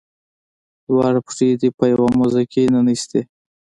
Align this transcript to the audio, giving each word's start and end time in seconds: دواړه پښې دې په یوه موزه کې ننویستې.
دواړه 0.87 1.19
پښې 1.27 1.47
دې 1.61 1.69
په 1.77 1.83
یوه 1.91 2.09
موزه 2.17 2.43
کې 2.51 2.71
ننویستې. 2.73 3.21